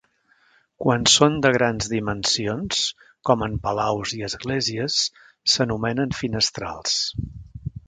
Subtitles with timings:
[0.83, 2.79] Quan són de grans dimensions,
[3.31, 4.99] com en palaus i esglésies,
[5.57, 6.97] s'anomenen finestrals.